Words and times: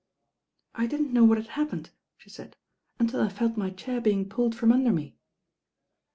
"I 0.73 0.87
didn't 0.87 1.13
know 1.13 1.23
what 1.23 1.37
had 1.37 1.49
happened," 1.49 1.91
the 2.23 2.31
said, 2.31 2.57
"until 2.97 3.21
I 3.21 3.29
felt 3.29 3.55
my 3.55 3.69
chair 3.69 4.01
being 4.01 4.27
pulled 4.27 4.55
from 4.55 4.71
under 4.71 4.91
me." 4.91 5.15